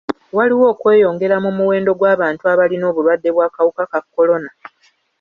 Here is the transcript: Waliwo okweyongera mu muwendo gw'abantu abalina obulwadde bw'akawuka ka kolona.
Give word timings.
Waliwo 0.37 0.65
okweyongera 0.73 1.35
mu 1.43 1.51
muwendo 1.57 1.91
gw'abantu 1.99 2.43
abalina 2.51 2.85
obulwadde 2.91 3.29
bw'akawuka 3.35 3.83
ka 3.91 3.99
kolona. 4.13 4.51